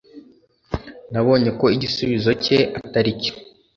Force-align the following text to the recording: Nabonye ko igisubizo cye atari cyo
Nabonye 1.11 1.49
ko 1.59 1.65
igisubizo 1.75 2.29
cye 2.43 2.57
atari 2.79 3.11
cyo 3.21 3.33